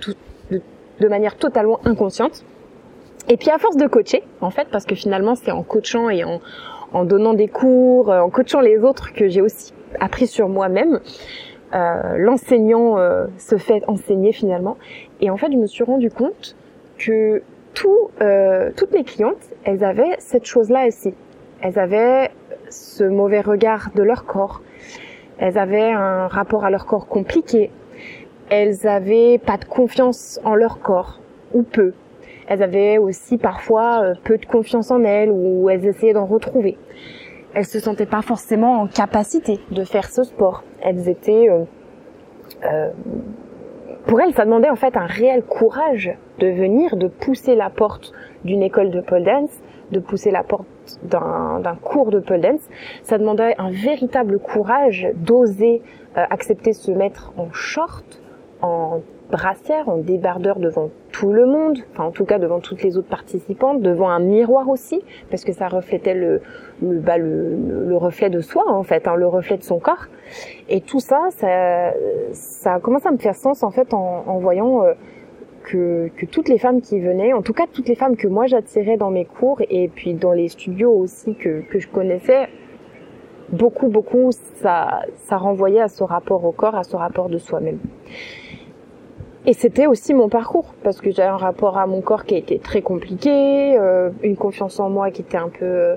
de 0.49 1.07
manière 1.07 1.35
totalement 1.35 1.79
inconsciente. 1.83 2.45
Et 3.27 3.35
puis 3.35 3.49
à 3.49 3.57
force 3.57 3.75
de 3.75 3.87
coacher, 3.87 4.23
en 4.39 4.51
fait, 4.51 4.69
parce 4.71 4.85
que 4.85 4.95
finalement 4.95 5.35
c'est 5.35 5.51
en 5.51 5.63
coachant 5.63 6.09
et 6.09 6.23
en, 6.23 7.05
donnant 7.05 7.33
des 7.33 7.49
cours, 7.49 8.09
euh, 8.09 8.21
en 8.21 8.29
coachant 8.29 8.61
les 8.61 8.77
autres 8.77 9.11
que 9.11 9.27
j'ai 9.27 9.41
aussi 9.41 9.73
appris 9.99 10.27
sur 10.27 10.47
moi-même. 10.47 10.99
L'enseignant 11.73 12.97
se 13.37 13.57
fait 13.57 13.81
enseigner 13.87 14.33
finalement. 14.33 14.75
Et 15.21 15.29
en 15.29 15.37
fait, 15.37 15.49
je 15.49 15.57
me 15.57 15.67
suis 15.67 15.85
rendu 15.85 16.09
compte 16.11 16.57
que 16.97 17.43
tout, 17.73 18.09
toutes 18.75 18.91
mes 18.91 19.05
clientes, 19.05 19.41
elles 19.63 19.85
avaient 19.85 20.17
cette 20.19 20.43
chose-là 20.43 20.87
aussi. 20.87 21.13
Elles 21.61 21.79
avaient 21.79 22.31
ce 22.69 23.03
mauvais 23.03 23.41
regard 23.41 23.91
de 23.95 24.03
leur 24.03 24.25
corps. 24.25 24.61
Elles 25.37 25.57
avaient 25.57 25.91
un 25.91 26.27
rapport 26.27 26.65
à 26.65 26.69
leur 26.69 26.85
corps 26.85 27.07
compliqué 27.07 27.71
elles 28.51 28.85
avaient 28.85 29.37
pas 29.37 29.55
de 29.55 29.63
confiance 29.63 30.39
en 30.43 30.55
leur 30.55 30.81
corps, 30.81 31.21
ou 31.53 31.63
peu. 31.63 31.93
Elles 32.47 32.61
avaient 32.61 32.97
aussi 32.97 33.37
parfois 33.37 34.03
euh, 34.03 34.13
peu 34.25 34.37
de 34.37 34.45
confiance 34.45 34.91
en 34.91 35.05
elles, 35.05 35.31
ou 35.31 35.69
elles 35.69 35.85
essayaient 35.85 36.11
d'en 36.11 36.25
retrouver. 36.25 36.77
Elles 37.53 37.65
se 37.65 37.79
sentaient 37.79 38.05
pas 38.05 38.21
forcément 38.21 38.81
en 38.81 38.87
capacité 38.87 39.61
de 39.71 39.85
faire 39.85 40.09
ce 40.09 40.23
sport. 40.23 40.63
Elles 40.81 41.07
étaient... 41.07 41.49
Euh, 41.49 41.63
euh, 42.65 42.89
pour 44.05 44.19
elles, 44.19 44.33
ça 44.33 44.43
demandait 44.43 44.69
en 44.69 44.75
fait 44.75 44.97
un 44.97 45.05
réel 45.05 45.43
courage 45.43 46.13
de 46.39 46.47
venir, 46.47 46.97
de 46.97 47.07
pousser 47.07 47.55
la 47.55 47.69
porte 47.69 48.11
d'une 48.43 48.63
école 48.63 48.91
de 48.91 48.99
pole 48.99 49.23
dance, 49.23 49.51
de 49.91 49.99
pousser 49.99 50.31
la 50.31 50.43
porte 50.43 50.67
d'un 51.03 51.75
cours 51.81 52.11
de 52.11 52.19
pole 52.19 52.41
dance. 52.41 52.67
Ça 53.03 53.17
demandait 53.17 53.55
un 53.57 53.71
véritable 53.71 54.39
courage 54.39 55.07
d'oser 55.15 55.81
accepter 56.15 56.71
de 56.71 56.75
se 56.75 56.91
mettre 56.91 57.33
en 57.37 57.51
short, 57.51 58.21
en 58.61 59.01
brassière, 59.31 59.89
en 59.89 59.97
débardeur 59.97 60.59
devant 60.59 60.89
tout 61.11 61.31
le 61.31 61.45
monde, 61.45 61.79
enfin 61.91 62.03
en 62.05 62.11
tout 62.11 62.25
cas 62.25 62.37
devant 62.37 62.59
toutes 62.59 62.83
les 62.83 62.97
autres 62.97 63.07
participantes, 63.07 63.81
devant 63.81 64.09
un 64.09 64.19
miroir 64.19 64.69
aussi, 64.69 65.01
parce 65.29 65.43
que 65.43 65.53
ça 65.53 65.67
reflétait 65.67 66.13
le, 66.13 66.41
le, 66.81 66.99
bah, 66.99 67.17
le, 67.17 67.95
reflet 67.95 68.29
de 68.29 68.41
soi 68.41 68.63
en 68.67 68.83
fait, 68.83 69.07
hein, 69.07 69.15
le 69.15 69.27
reflet 69.27 69.57
de 69.57 69.63
son 69.63 69.79
corps. 69.79 70.07
Et 70.69 70.81
tout 70.81 70.99
ça, 70.99 71.27
ça, 71.31 71.93
ça 72.33 72.73
a 72.73 72.77
à 72.77 73.11
me 73.11 73.17
faire 73.17 73.35
sens 73.35 73.63
en 73.63 73.71
fait 73.71 73.93
en, 73.93 74.23
en 74.27 74.39
voyant 74.39 74.83
euh, 74.83 74.93
que, 75.63 76.09
toutes 76.31 76.49
les 76.49 76.57
femmes 76.57 76.81
qui 76.81 76.99
venaient, 76.99 77.33
en 77.33 77.41
tout 77.41 77.53
cas 77.53 77.65
toutes 77.71 77.87
les 77.87 77.95
femmes 77.95 78.15
que 78.15 78.27
moi 78.27 78.47
j'attirais 78.47 78.97
dans 78.97 79.11
mes 79.11 79.25
cours 79.25 79.61
et 79.69 79.87
puis 79.87 80.13
dans 80.13 80.33
les 80.33 80.49
studios 80.49 80.91
aussi 80.91 81.35
que, 81.35 81.61
que 81.61 81.79
je 81.79 81.87
connaissais, 81.87 82.47
beaucoup, 83.51 83.87
beaucoup, 83.87 84.31
ça, 84.61 85.01
ça 85.25 85.37
renvoyait 85.37 85.81
à 85.81 85.87
ce 85.87 86.03
rapport 86.03 86.43
au 86.45 86.51
corps, 86.51 86.75
à 86.75 86.83
ce 86.83 86.95
rapport 86.95 87.29
de 87.29 87.37
soi-même. 87.37 87.79
Et 89.47 89.53
c'était 89.53 89.87
aussi 89.87 90.13
mon 90.13 90.29
parcours, 90.29 90.75
parce 90.83 91.01
que 91.01 91.09
j'avais 91.09 91.29
un 91.29 91.37
rapport 91.37 91.77
à 91.79 91.87
mon 91.87 92.01
corps 92.01 92.25
qui 92.25 92.35
était 92.35 92.59
très 92.59 92.83
compliqué, 92.83 93.75
euh, 93.75 94.11
une 94.21 94.37
confiance 94.37 94.79
en 94.79 94.89
moi 94.89 95.09
qui 95.09 95.21
était 95.21 95.37
un 95.37 95.49
peu 95.49 95.95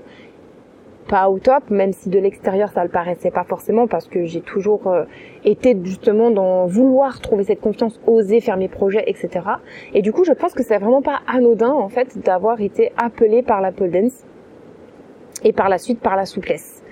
pas 1.08 1.28
au 1.28 1.38
top, 1.38 1.70
même 1.70 1.92
si 1.92 2.08
de 2.08 2.18
l'extérieur 2.18 2.70
ça 2.70 2.82
le 2.82 2.90
paraissait 2.90 3.30
pas 3.30 3.44
forcément, 3.44 3.86
parce 3.86 4.06
que 4.06 4.24
j'ai 4.24 4.40
toujours 4.40 4.86
euh, 4.86 5.04
été 5.44 5.76
justement 5.82 6.30
dans 6.30 6.66
vouloir 6.66 7.20
trouver 7.20 7.44
cette 7.44 7.60
confiance, 7.60 8.00
oser 8.06 8.40
faire 8.40 8.56
mes 8.56 8.68
projets, 8.68 9.04
etc. 9.06 9.40
Et 9.93 10.02
du 10.02 10.12
coup, 10.12 10.24
je 10.24 10.32
pense 10.32 10.55
que 10.55 10.62
c'est 10.62 10.79
vraiment 10.79 11.02
pas 11.02 11.20
anodin 11.26 11.72
en 11.72 11.88
fait 11.88 12.19
d'avoir 12.19 12.60
été 12.60 12.93
appelée 12.96 13.43
par 13.43 13.60
la 13.60 13.72
pole 13.72 13.90
dance 13.90 14.24
et 15.43 15.52
par 15.52 15.69
la 15.69 15.79
suite 15.79 16.00
par 16.00 16.17
la 16.17 16.26
souplesse. 16.26 16.82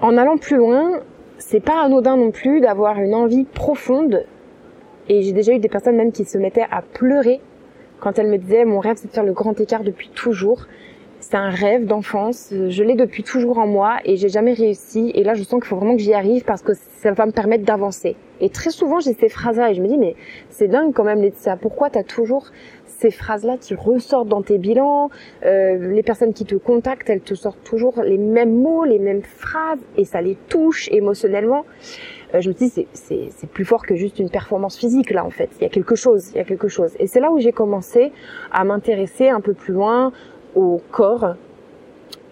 En 0.00 0.16
allant 0.16 0.36
plus 0.36 0.56
loin, 0.56 1.00
c'est 1.38 1.60
pas 1.60 1.82
anodin 1.82 2.16
non 2.16 2.30
plus 2.30 2.60
d'avoir 2.60 2.98
une 2.98 3.14
envie 3.14 3.44
profonde 3.44 4.24
et 5.08 5.22
j'ai 5.22 5.32
déjà 5.32 5.52
eu 5.52 5.58
des 5.58 5.68
personnes 5.68 5.96
même 5.96 6.12
qui 6.12 6.24
se 6.24 6.38
mettaient 6.38 6.66
à 6.70 6.82
pleurer 6.82 7.40
quand 8.00 8.18
elles 8.18 8.28
me 8.28 8.38
disaient 8.38 8.64
mon 8.64 8.80
rêve 8.80 8.96
c'est 8.96 9.08
de 9.08 9.12
faire 9.12 9.24
le 9.24 9.32
grand 9.32 9.58
écart 9.60 9.82
depuis 9.82 10.08
toujours. 10.10 10.66
C'est 11.26 11.36
un 11.36 11.48
rêve 11.48 11.86
d'enfance, 11.86 12.52
je 12.52 12.82
l'ai 12.82 12.96
depuis 12.96 13.22
toujours 13.22 13.56
en 13.56 13.66
moi 13.66 13.96
et 14.04 14.16
j'ai 14.16 14.28
jamais 14.28 14.52
réussi. 14.52 15.10
Et 15.14 15.24
là, 15.24 15.32
je 15.32 15.42
sens 15.42 15.58
qu'il 15.58 15.64
faut 15.64 15.76
vraiment 15.76 15.96
que 15.96 16.02
j'y 16.02 16.12
arrive 16.12 16.44
parce 16.44 16.60
que 16.60 16.72
ça 16.74 17.12
va 17.12 17.24
me 17.24 17.32
permettre 17.32 17.64
d'avancer. 17.64 18.14
Et 18.42 18.50
très 18.50 18.68
souvent, 18.68 19.00
j'ai 19.00 19.14
ces 19.14 19.30
phrases-là 19.30 19.70
et 19.70 19.74
je 19.74 19.80
me 19.80 19.88
dis 19.88 19.96
mais 19.96 20.16
c'est 20.50 20.68
dingue 20.68 20.92
quand 20.92 21.02
même 21.02 21.22
Laetitia. 21.22 21.56
Pourquoi 21.56 21.88
t'as 21.88 22.02
toujours 22.02 22.48
ces 22.84 23.10
phrases-là 23.10 23.56
qui 23.58 23.74
ressortent 23.74 24.28
dans 24.28 24.42
tes 24.42 24.58
bilans? 24.58 25.08
Euh, 25.46 25.94
Les 25.94 26.02
personnes 26.02 26.34
qui 26.34 26.44
te 26.44 26.56
contactent, 26.56 27.08
elles 27.08 27.22
te 27.22 27.34
sortent 27.34 27.64
toujours 27.64 28.02
les 28.02 28.18
mêmes 28.18 28.54
mots, 28.54 28.84
les 28.84 28.98
mêmes 28.98 29.22
phrases 29.22 29.80
et 29.96 30.04
ça 30.04 30.20
les 30.20 30.36
touche 30.50 30.90
émotionnellement. 30.92 31.64
Euh, 32.34 32.42
je 32.42 32.50
me 32.50 32.54
dis 32.54 32.68
c'est 32.68 32.86
c'est 32.92 33.48
plus 33.48 33.64
fort 33.64 33.86
que 33.86 33.94
juste 33.94 34.18
une 34.18 34.28
performance 34.28 34.76
physique 34.76 35.10
là 35.10 35.24
en 35.24 35.30
fait. 35.30 35.48
Il 35.58 35.62
y 35.62 35.66
a 35.66 35.70
quelque 35.70 35.94
chose, 35.94 36.32
il 36.32 36.36
y 36.36 36.40
a 36.40 36.44
quelque 36.44 36.68
chose. 36.68 36.94
Et 36.98 37.06
c'est 37.06 37.20
là 37.20 37.30
où 37.30 37.38
j'ai 37.38 37.52
commencé 37.52 38.12
à 38.52 38.64
m'intéresser 38.64 39.30
un 39.30 39.40
peu 39.40 39.54
plus 39.54 39.72
loin 39.72 40.12
au 40.54 40.80
corps, 40.90 41.34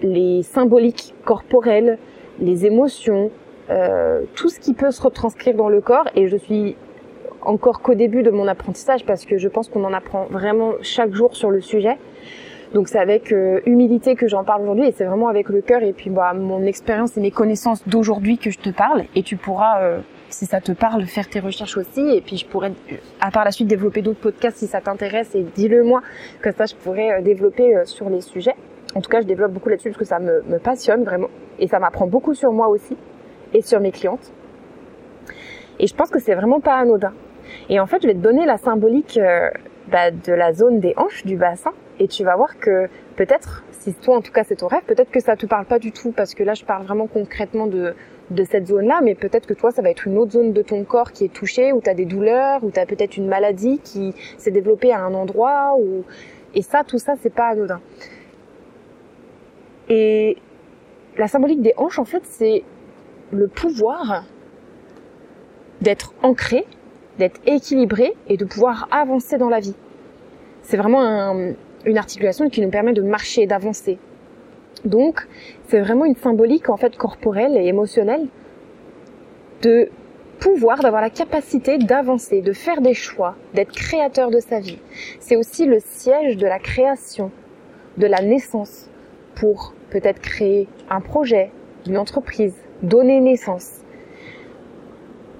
les 0.02 0.42
symboliques 0.42 1.14
corporelles, 1.24 1.98
les 2.40 2.66
émotions, 2.66 3.30
euh, 3.70 4.22
tout 4.34 4.48
ce 4.48 4.58
qui 4.58 4.74
peut 4.74 4.90
se 4.90 5.00
retranscrire 5.00 5.54
dans 5.54 5.68
le 5.68 5.80
corps. 5.80 6.08
Et 6.16 6.28
je 6.28 6.36
suis 6.36 6.76
encore 7.42 7.80
qu'au 7.80 7.94
début 7.94 8.22
de 8.22 8.30
mon 8.30 8.48
apprentissage 8.48 9.04
parce 9.04 9.24
que 9.24 9.38
je 9.38 9.48
pense 9.48 9.68
qu'on 9.68 9.84
en 9.84 9.92
apprend 9.92 10.26
vraiment 10.30 10.72
chaque 10.82 11.12
jour 11.12 11.36
sur 11.36 11.50
le 11.50 11.60
sujet. 11.60 11.98
Donc 12.74 12.88
c'est 12.88 12.98
avec 12.98 13.32
euh, 13.32 13.60
humilité 13.66 14.14
que 14.14 14.26
j'en 14.26 14.44
parle 14.44 14.62
aujourd'hui 14.62 14.86
et 14.86 14.92
c'est 14.92 15.04
vraiment 15.04 15.28
avec 15.28 15.48
le 15.50 15.60
cœur 15.60 15.82
et 15.82 15.92
puis 15.92 16.08
bah, 16.08 16.32
mon 16.32 16.64
expérience 16.64 17.16
et 17.16 17.20
mes 17.20 17.30
connaissances 17.30 17.86
d'aujourd'hui 17.86 18.38
que 18.38 18.50
je 18.50 18.58
te 18.58 18.70
parle 18.70 19.04
et 19.14 19.22
tu 19.22 19.36
pourras, 19.36 19.82
euh, 19.82 19.98
si 20.32 20.46
ça 20.46 20.60
te 20.60 20.72
parle, 20.72 21.04
faire 21.06 21.28
tes 21.28 21.40
recherches 21.40 21.76
aussi 21.76 22.00
et 22.00 22.20
puis 22.20 22.36
je 22.36 22.46
pourrais 22.46 22.72
à 23.20 23.30
part 23.30 23.44
la 23.44 23.50
suite 23.50 23.68
développer 23.68 24.02
d'autres 24.02 24.20
podcasts 24.20 24.58
si 24.58 24.66
ça 24.66 24.80
t'intéresse 24.80 25.34
et 25.34 25.42
dis-le 25.42 25.82
moi, 25.82 26.02
que 26.40 26.52
ça 26.52 26.66
je 26.66 26.74
pourrais 26.74 27.12
euh, 27.12 27.22
développer 27.22 27.74
sur 27.84 28.08
les 28.08 28.20
sujets. 28.20 28.54
En 28.94 29.00
tout 29.00 29.10
cas, 29.10 29.20
je 29.20 29.26
développe 29.26 29.52
beaucoup 29.52 29.68
là-dessus 29.68 29.90
parce 29.90 29.98
que 29.98 30.04
ça 30.04 30.18
me, 30.18 30.42
me 30.42 30.58
passionne 30.58 31.04
vraiment. 31.04 31.28
Et 31.58 31.66
ça 31.66 31.78
m'apprend 31.78 32.06
beaucoup 32.06 32.34
sur 32.34 32.52
moi 32.52 32.68
aussi 32.68 32.96
et 33.54 33.62
sur 33.62 33.80
mes 33.80 33.90
clientes. 33.90 34.32
Et 35.78 35.86
je 35.86 35.94
pense 35.94 36.10
que 36.10 36.18
c'est 36.18 36.34
vraiment 36.34 36.60
pas 36.60 36.76
anodin. 36.76 37.12
Et 37.68 37.80
en 37.80 37.86
fait, 37.86 38.02
je 38.02 38.06
vais 38.06 38.14
te 38.14 38.18
donner 38.18 38.44
la 38.44 38.58
symbolique 38.58 39.18
euh, 39.18 39.48
bah, 39.90 40.10
de 40.10 40.32
la 40.32 40.52
zone 40.52 40.80
des 40.80 40.94
hanches 40.96 41.24
du 41.24 41.36
bassin. 41.36 41.72
Et 41.98 42.08
tu 42.08 42.24
vas 42.24 42.36
voir 42.36 42.58
que 42.58 42.88
peut-être, 43.16 43.64
si 43.70 43.94
toi 43.94 44.16
en 44.16 44.22
tout 44.22 44.32
cas 44.32 44.44
c'est 44.44 44.56
ton 44.56 44.66
rêve, 44.66 44.82
peut-être 44.86 45.10
que 45.10 45.20
ça 45.20 45.36
te 45.36 45.46
parle 45.46 45.66
pas 45.66 45.78
du 45.78 45.92
tout 45.92 46.10
parce 46.10 46.34
que 46.34 46.42
là 46.42 46.54
je 46.54 46.64
parle 46.64 46.84
vraiment 46.84 47.06
concrètement 47.06 47.66
de, 47.66 47.94
de 48.30 48.44
cette 48.44 48.66
zone-là, 48.68 49.00
mais 49.02 49.14
peut-être 49.14 49.46
que 49.46 49.54
toi 49.54 49.70
ça 49.70 49.82
va 49.82 49.90
être 49.90 50.06
une 50.06 50.16
autre 50.18 50.32
zone 50.32 50.52
de 50.52 50.62
ton 50.62 50.84
corps 50.84 51.12
qui 51.12 51.24
est 51.24 51.32
touchée, 51.32 51.72
où 51.72 51.80
tu 51.80 51.90
as 51.90 51.94
des 51.94 52.06
douleurs, 52.06 52.64
où 52.64 52.70
tu 52.70 52.80
as 52.80 52.86
peut-être 52.86 53.16
une 53.16 53.28
maladie 53.28 53.78
qui 53.82 54.14
s'est 54.38 54.50
développée 54.50 54.92
à 54.92 55.00
un 55.00 55.14
endroit, 55.14 55.74
ou... 55.78 56.04
et 56.54 56.62
ça, 56.62 56.84
tout 56.84 56.98
ça, 56.98 57.14
c'est 57.20 57.34
pas 57.34 57.48
anodin. 57.48 57.80
Et 59.88 60.38
la 61.18 61.28
symbolique 61.28 61.60
des 61.60 61.74
hanches, 61.76 61.98
en 61.98 62.04
fait, 62.04 62.22
c'est 62.24 62.62
le 63.30 63.48
pouvoir 63.48 64.24
d'être 65.80 66.14
ancré, 66.22 66.64
d'être 67.18 67.40
équilibré 67.44 68.14
et 68.28 68.36
de 68.36 68.44
pouvoir 68.44 68.88
avancer 68.90 69.36
dans 69.36 69.48
la 69.48 69.60
vie. 69.60 69.74
C'est 70.62 70.76
vraiment 70.76 71.34
une 71.84 71.98
articulation 71.98 72.48
qui 72.48 72.60
nous 72.60 72.70
permet 72.70 72.92
de 72.92 73.02
marcher, 73.02 73.46
d'avancer. 73.46 73.98
Donc, 74.84 75.26
c'est 75.68 75.80
vraiment 75.80 76.04
une 76.04 76.16
symbolique 76.16 76.68
en 76.68 76.76
fait 76.76 76.96
corporelle 76.96 77.56
et 77.56 77.66
émotionnelle 77.66 78.26
de 79.62 79.88
pouvoir, 80.40 80.80
d'avoir 80.80 81.02
la 81.02 81.10
capacité 81.10 81.78
d'avancer, 81.78 82.40
de 82.40 82.52
faire 82.52 82.80
des 82.80 82.94
choix, 82.94 83.36
d'être 83.54 83.70
créateur 83.70 84.30
de 84.30 84.40
sa 84.40 84.58
vie. 84.58 84.78
C'est 85.20 85.36
aussi 85.36 85.66
le 85.66 85.78
siège 85.78 86.36
de 86.36 86.46
la 86.46 86.58
création, 86.58 87.30
de 87.96 88.06
la 88.06 88.22
naissance, 88.22 88.90
pour 89.36 89.72
peut-être 89.90 90.20
créer 90.20 90.66
un 90.90 91.00
projet, 91.00 91.52
une 91.86 91.96
entreprise, 91.96 92.54
donner 92.82 93.20
naissance. 93.20 93.81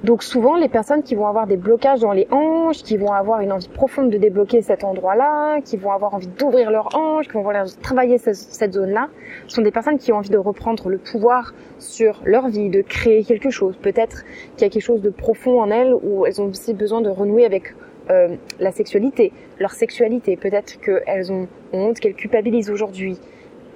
Donc 0.04 0.24
souvent, 0.24 0.56
les 0.56 0.68
personnes 0.68 1.04
qui 1.04 1.14
vont 1.14 1.28
avoir 1.28 1.46
des 1.46 1.56
blocages 1.56 2.00
dans 2.00 2.12
les 2.12 2.26
hanches, 2.32 2.82
qui 2.82 2.96
vont 2.96 3.12
avoir 3.12 3.40
une 3.40 3.52
envie 3.52 3.68
profonde 3.68 4.10
de 4.10 4.18
débloquer 4.18 4.60
cet 4.60 4.82
endroit-là, 4.82 5.60
qui 5.60 5.76
vont 5.76 5.92
avoir 5.92 6.14
envie 6.14 6.26
d'ouvrir 6.26 6.72
leurs 6.72 6.96
hanches, 6.96 7.28
qui 7.28 7.34
vont 7.34 7.42
vouloir 7.42 7.66
travailler 7.82 8.18
cette 8.18 8.72
zone-là, 8.72 9.08
sont 9.46 9.62
des 9.62 9.70
personnes 9.70 9.98
qui 9.98 10.12
ont 10.12 10.16
envie 10.16 10.30
de 10.30 10.38
reprendre 10.38 10.88
le 10.88 10.98
pouvoir 10.98 11.54
sur 11.78 12.20
leur 12.24 12.48
vie, 12.48 12.68
de 12.68 12.82
créer 12.82 13.22
quelque 13.22 13.50
chose. 13.50 13.76
Peut-être 13.80 14.24
qu'il 14.56 14.62
y 14.62 14.64
a 14.64 14.70
quelque 14.70 14.82
chose 14.82 15.02
de 15.02 15.10
profond 15.10 15.60
en 15.60 15.70
elles 15.70 15.94
où 15.94 16.26
elles 16.26 16.40
ont 16.40 16.46
aussi 16.46 16.74
besoin 16.74 17.00
de 17.00 17.08
renouer 17.08 17.44
avec 17.44 17.74
euh, 18.10 18.34
la 18.58 18.72
sexualité, 18.72 19.32
leur 19.60 19.70
sexualité. 19.70 20.36
Peut-être 20.36 20.80
qu'elles 20.80 21.30
ont 21.30 21.46
honte, 21.72 22.00
qu'elles 22.00 22.14
culpabilisent 22.14 22.70
aujourd'hui 22.70 23.20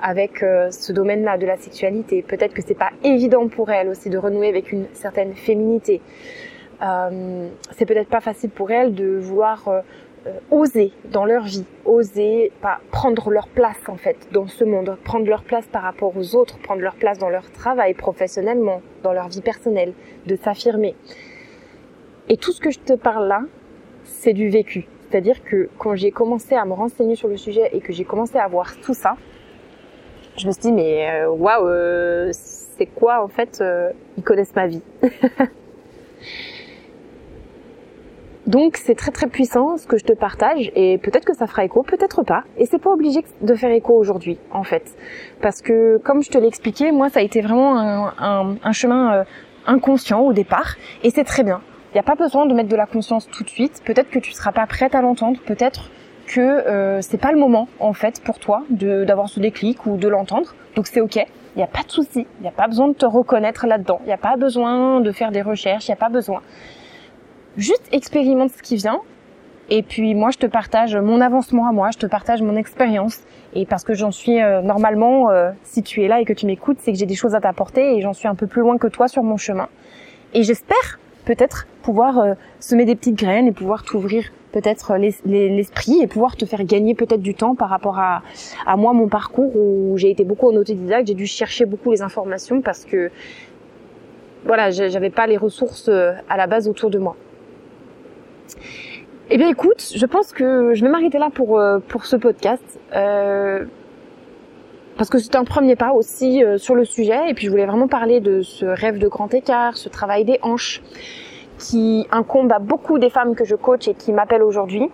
avec 0.02 0.42
euh, 0.42 0.70
ce 0.70 0.92
domaine-là 0.92 1.38
de 1.38 1.46
la 1.46 1.56
sexualité. 1.56 2.22
Peut-être 2.22 2.54
que 2.54 2.62
c'est 2.62 2.74
pas 2.74 2.90
évident 3.02 3.48
pour 3.48 3.70
elles 3.70 3.88
aussi 3.88 4.10
de 4.10 4.18
renouer 4.18 4.48
avec 4.48 4.72
une 4.72 4.86
certaine 4.92 5.34
féminité. 5.34 6.00
Euh, 6.82 7.48
c'est 7.76 7.86
peut-être 7.86 8.08
pas 8.08 8.20
facile 8.20 8.50
pour 8.50 8.70
elles 8.70 8.94
de 8.94 9.16
vouloir 9.16 9.68
euh, 9.68 9.80
euh, 10.26 10.38
oser 10.50 10.92
dans 11.10 11.24
leur 11.24 11.44
vie, 11.44 11.64
oser 11.84 12.52
pas 12.60 12.80
prendre 12.90 13.30
leur 13.30 13.48
place 13.48 13.88
en 13.88 13.96
fait 13.96 14.16
dans 14.32 14.46
ce 14.46 14.64
monde, 14.64 14.96
prendre 15.04 15.26
leur 15.26 15.42
place 15.42 15.66
par 15.66 15.82
rapport 15.82 16.16
aux 16.16 16.34
autres, 16.34 16.58
prendre 16.58 16.82
leur 16.82 16.96
place 16.96 17.18
dans 17.18 17.28
leur 17.28 17.50
travail 17.52 17.94
professionnellement, 17.94 18.82
dans 19.02 19.12
leur 19.12 19.28
vie 19.28 19.40
personnelle, 19.40 19.94
de 20.26 20.36
s'affirmer. 20.36 20.96
Et 22.28 22.36
tout 22.36 22.52
ce 22.52 22.60
que 22.60 22.70
je 22.70 22.80
te 22.80 22.92
parle 22.92 23.28
là, 23.28 23.42
c'est 24.04 24.32
du 24.32 24.48
vécu. 24.48 24.88
C'est-à-dire 25.08 25.44
que 25.44 25.68
quand 25.78 25.94
j'ai 25.94 26.10
commencé 26.10 26.56
à 26.56 26.64
me 26.64 26.72
renseigner 26.72 27.14
sur 27.14 27.28
le 27.28 27.36
sujet 27.36 27.70
et 27.72 27.80
que 27.80 27.92
j'ai 27.92 28.04
commencé 28.04 28.36
à 28.36 28.48
voir 28.48 28.76
tout 28.80 28.94
ça, 28.94 29.16
je 30.36 30.46
me 30.46 30.52
suis 30.52 30.62
dit 30.62 30.72
mais 30.72 31.08
euh, 31.10 31.28
waouh, 31.30 31.66
euh, 31.66 32.30
c'est 32.32 32.86
quoi 32.86 33.22
en 33.22 33.28
fait 33.28 33.58
euh, 33.60 33.90
Ils 34.16 34.22
connaissent 34.22 34.54
ma 34.54 34.66
vie. 34.66 34.82
Donc 38.46 38.76
c'est 38.76 38.94
très 38.94 39.10
très 39.10 39.26
puissant 39.26 39.76
ce 39.76 39.88
que 39.88 39.96
je 39.98 40.04
te 40.04 40.12
partage 40.12 40.70
et 40.76 40.98
peut-être 40.98 41.24
que 41.24 41.34
ça 41.34 41.48
fera 41.48 41.64
écho, 41.64 41.82
peut-être 41.82 42.22
pas. 42.22 42.44
Et 42.56 42.66
c'est 42.66 42.78
pas 42.78 42.90
obligé 42.90 43.24
de 43.40 43.54
faire 43.54 43.72
écho 43.72 43.92
aujourd'hui 43.94 44.38
en 44.52 44.62
fait, 44.62 44.96
parce 45.42 45.62
que 45.62 45.98
comme 45.98 46.22
je 46.22 46.30
te 46.30 46.38
l'ai 46.38 46.46
expliqué, 46.46 46.92
moi 46.92 47.08
ça 47.08 47.18
a 47.20 47.22
été 47.22 47.40
vraiment 47.40 47.76
un, 47.76 48.14
un, 48.18 48.56
un 48.62 48.72
chemin 48.72 49.24
inconscient 49.66 50.20
au 50.20 50.32
départ 50.32 50.76
et 51.02 51.10
c'est 51.10 51.24
très 51.24 51.42
bien. 51.42 51.60
Il 51.90 51.94
n'y 51.94 52.00
a 52.00 52.04
pas 52.04 52.14
besoin 52.14 52.46
de 52.46 52.54
mettre 52.54 52.68
de 52.68 52.76
la 52.76 52.86
conscience 52.86 53.26
tout 53.28 53.42
de 53.42 53.48
suite. 53.48 53.82
Peut-être 53.84 54.10
que 54.10 54.18
tu 54.18 54.30
seras 54.32 54.52
pas 54.52 54.66
prête 54.66 54.94
à 54.94 55.00
l'entendre. 55.00 55.40
Peut-être 55.46 55.90
que 56.26 56.40
euh, 56.40 57.00
c'est 57.00 57.20
pas 57.20 57.32
le 57.32 57.38
moment 57.38 57.68
en 57.80 57.92
fait 57.92 58.20
pour 58.22 58.38
toi 58.38 58.64
d'avoir 58.70 59.28
ce 59.28 59.40
déclic 59.40 59.86
ou 59.86 59.96
de 59.96 60.08
l'entendre. 60.08 60.54
Donc 60.74 60.86
c'est 60.86 61.00
ok, 61.00 61.16
il 61.16 61.58
n'y 61.58 61.62
a 61.62 61.68
pas 61.68 61.82
de 61.82 61.90
souci, 61.90 62.26
il 62.38 62.42
n'y 62.42 62.48
a 62.48 62.52
pas 62.52 62.66
besoin 62.66 62.88
de 62.88 62.94
te 62.94 63.06
reconnaître 63.06 63.66
là-dedans, 63.66 64.00
il 64.02 64.06
n'y 64.06 64.12
a 64.12 64.18
pas 64.18 64.36
besoin 64.36 65.00
de 65.00 65.12
faire 65.12 65.32
des 65.32 65.42
recherches, 65.42 65.88
il 65.88 65.90
n'y 65.90 65.94
a 65.94 65.98
pas 65.98 66.08
besoin. 66.08 66.42
Juste 67.56 67.88
expérimente 67.92 68.50
ce 68.50 68.62
qui 68.62 68.76
vient. 68.76 69.00
Et 69.68 69.82
puis 69.82 70.14
moi 70.14 70.30
je 70.30 70.38
te 70.38 70.46
partage 70.46 70.96
mon 70.96 71.20
avancement 71.20 71.68
à 71.68 71.72
moi, 71.72 71.90
je 71.92 71.98
te 71.98 72.06
partage 72.06 72.42
mon 72.42 72.56
expérience. 72.56 73.20
Et 73.54 73.64
parce 73.64 73.84
que 73.84 73.94
j'en 73.94 74.10
suis 74.10 74.40
euh, 74.40 74.60
normalement, 74.60 75.30
euh, 75.30 75.50
si 75.62 75.82
tu 75.82 76.04
es 76.04 76.08
là 76.08 76.20
et 76.20 76.24
que 76.24 76.32
tu 76.32 76.46
m'écoutes, 76.46 76.78
c'est 76.80 76.92
que 76.92 76.98
j'ai 76.98 77.06
des 77.06 77.14
choses 77.14 77.34
à 77.34 77.40
t'apporter 77.40 77.96
et 77.96 78.02
j'en 78.02 78.12
suis 78.12 78.28
un 78.28 78.34
peu 78.34 78.46
plus 78.46 78.60
loin 78.60 78.76
que 78.76 78.86
toi 78.86 79.08
sur 79.08 79.22
mon 79.22 79.38
chemin. 79.38 79.68
Et 80.34 80.42
j'espère 80.42 80.98
peut-être 81.24 81.66
pouvoir 81.82 82.18
euh, 82.18 82.34
semer 82.60 82.84
des 82.84 82.94
petites 82.94 83.16
graines 83.16 83.46
et 83.46 83.52
pouvoir 83.52 83.82
t'ouvrir 83.82 84.30
peut-être 84.56 84.96
l'esprit 84.96 86.00
et 86.00 86.06
pouvoir 86.06 86.34
te 86.34 86.46
faire 86.46 86.64
gagner 86.64 86.94
peut-être 86.94 87.20
du 87.20 87.34
temps 87.34 87.54
par 87.54 87.68
rapport 87.68 87.98
à, 87.98 88.22
à 88.64 88.78
moi, 88.78 88.94
mon 88.94 89.06
parcours 89.06 89.54
où 89.54 89.98
j'ai 89.98 90.10
été 90.10 90.24
beaucoup 90.24 90.50
en 90.50 90.56
autodidacte, 90.56 91.08
j'ai 91.08 91.14
dû 91.14 91.26
chercher 91.26 91.66
beaucoup 91.66 91.90
les 91.90 92.00
informations 92.00 92.62
parce 92.62 92.86
que 92.86 93.10
voilà, 94.46 94.70
j'avais 94.70 95.10
pas 95.10 95.26
les 95.26 95.36
ressources 95.36 95.90
euh, 95.90 96.12
à 96.30 96.38
la 96.38 96.46
base 96.46 96.68
autour 96.68 96.88
de 96.88 96.98
moi. 96.98 97.16
Eh 99.28 99.36
bien 99.36 99.50
écoute, 99.50 99.92
je 99.94 100.06
pense 100.06 100.32
que 100.32 100.72
je 100.72 100.82
vais 100.84 100.90
m'arrêter 100.90 101.18
là 101.18 101.28
pour, 101.34 101.58
euh, 101.58 101.78
pour 101.80 102.06
ce 102.06 102.16
podcast. 102.16 102.80
Euh, 102.94 103.66
parce 104.96 105.10
que 105.10 105.18
c'est 105.18 105.36
un 105.36 105.44
premier 105.44 105.76
pas 105.76 105.92
aussi 105.92 106.42
sur 106.56 106.74
le 106.74 106.86
sujet 106.86 107.28
et 107.28 107.34
puis 107.34 107.44
je 107.44 107.50
voulais 107.50 107.66
vraiment 107.66 107.88
parler 107.88 108.20
de 108.20 108.40
ce 108.40 108.64
rêve 108.64 108.96
de 108.96 109.08
grand 109.08 109.34
écart, 109.34 109.76
ce 109.76 109.90
travail 109.90 110.24
des 110.24 110.38
hanches 110.40 110.80
qui 111.58 112.06
incombe 112.10 112.52
à 112.52 112.58
beaucoup 112.58 112.98
des 112.98 113.10
femmes 113.10 113.34
que 113.34 113.44
je 113.44 113.54
coach 113.54 113.88
et 113.88 113.94
qui 113.94 114.12
m'appellent 114.12 114.42
aujourd'hui. 114.42 114.90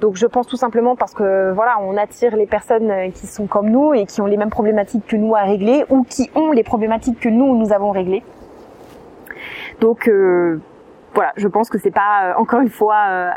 Donc 0.00 0.16
je 0.16 0.26
pense 0.26 0.46
tout 0.46 0.56
simplement 0.56 0.96
parce 0.96 1.14
que 1.14 1.52
voilà, 1.52 1.76
on 1.80 1.96
attire 1.96 2.36
les 2.36 2.46
personnes 2.46 3.12
qui 3.12 3.26
sont 3.26 3.46
comme 3.46 3.70
nous 3.70 3.94
et 3.94 4.06
qui 4.06 4.20
ont 4.20 4.26
les 4.26 4.36
mêmes 4.36 4.50
problématiques 4.50 5.06
que 5.06 5.16
nous 5.16 5.34
à 5.34 5.42
régler 5.42 5.84
ou 5.88 6.04
qui 6.04 6.30
ont 6.34 6.52
les 6.52 6.62
problématiques 6.62 7.20
que 7.20 7.28
nous 7.28 7.56
nous 7.56 7.72
avons 7.72 7.90
réglées. 7.90 8.22
Donc 9.80 10.08
euh, 10.08 10.60
voilà, 11.14 11.32
je 11.36 11.48
pense 11.48 11.68
que 11.70 11.78
c'est 11.78 11.90
pas 11.90 12.30
euh, 12.30 12.34
encore 12.36 12.60
une 12.60 12.70
fois 12.70 12.96
euh, 13.08 13.30